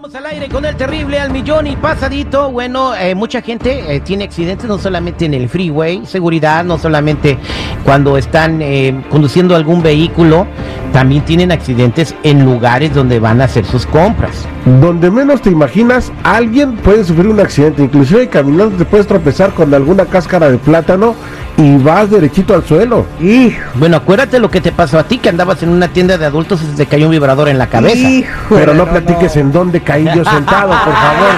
[0.00, 2.50] Somos al aire con el terrible al millón y pasadito.
[2.50, 7.36] Bueno, eh, mucha gente eh, tiene accidentes no solamente en el freeway, seguridad, no solamente
[7.84, 10.46] cuando están eh, conduciendo algún vehículo,
[10.92, 14.46] también tienen accidentes en lugares donde van a hacer sus compras.
[14.80, 17.82] Donde menos te imaginas, alguien puede sufrir un accidente.
[17.82, 21.14] Inclusive caminando te puedes tropezar con alguna cáscara de plátano
[21.56, 23.06] y vas derechito al suelo.
[23.20, 26.26] Y bueno, acuérdate lo que te pasó a ti, que andabas en una tienda de
[26.26, 28.08] adultos y se te cayó un vibrador en la cabeza.
[28.48, 31.28] Pero no, platiques en dónde caí yo sentado, por favor.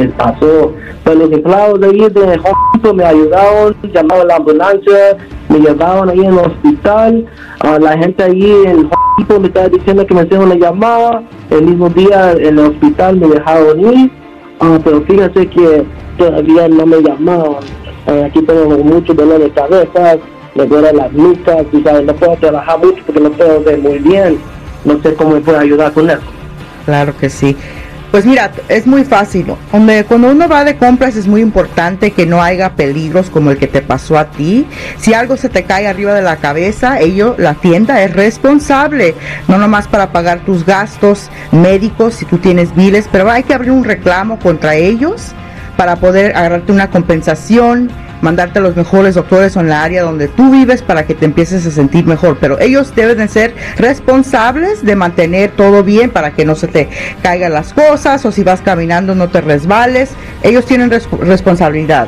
[0.09, 0.73] pasó.
[1.03, 5.17] Pero los empleados de ahí de Home me ayudaron, llamaron a la ambulancia,
[5.49, 7.25] me llevaron ahí en el hospital.
[7.63, 8.89] Uh, la gente ahí en
[9.27, 11.23] Home me estaba diciendo que me hicieron una llamada.
[11.49, 14.24] El mismo día en el hospital me dejaron ir
[14.59, 15.85] Ah, pero fíjese que
[16.17, 17.57] todavía no me llamaron.
[18.07, 20.17] Eh, aquí tengo mucho dolor de cabeza,
[20.53, 24.37] me duele las nucas, y no puedo trabajar mucho porque no puedo ver muy bien.
[24.83, 26.21] No sé cómo me puede ayudar con eso.
[26.85, 27.57] Claro que sí.
[28.15, 29.45] Pues mira, es muy fácil.
[29.71, 33.67] Cuando uno va de compras es muy importante que no haya peligros como el que
[33.67, 34.65] te pasó a ti.
[34.97, 39.15] Si algo se te cae arriba de la cabeza, ello, la tienda es responsable.
[39.49, 43.71] No nomás para pagar tus gastos médicos si tú tienes biles, pero hay que abrir
[43.71, 45.33] un reclamo contra ellos
[45.75, 47.91] para poder agarrarte una compensación
[48.25, 51.65] mandarte a los mejores doctores en la área donde tú vives para que te empieces
[51.65, 52.37] a sentir mejor.
[52.41, 56.89] Pero ellos deben de ser responsables de mantener todo bien para que no se te
[57.21, 60.09] caigan las cosas o si vas caminando no te resbales.
[60.43, 62.07] Ellos tienen responsabilidad.